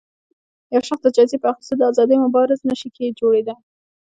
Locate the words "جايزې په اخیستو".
1.15-1.73